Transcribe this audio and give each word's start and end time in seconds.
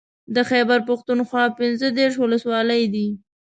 د 0.35 0.37
خېبر 0.49 0.79
پښتونخوا 0.89 1.43
پنځه 1.59 1.87
دېرش 1.97 2.15
ولسوالۍ 2.21 2.83
دي 2.93 3.07